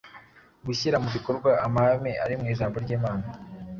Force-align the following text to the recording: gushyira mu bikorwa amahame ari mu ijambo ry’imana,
gushyira 0.65 0.97
mu 1.03 1.09
bikorwa 1.15 1.49
amahame 1.65 2.11
ari 2.23 2.33
mu 2.39 2.45
ijambo 2.53 2.75
ry’imana, 2.83 3.25